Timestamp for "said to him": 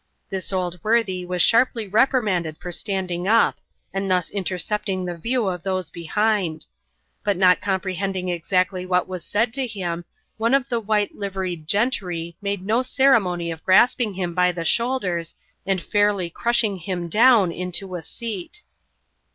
9.23-10.03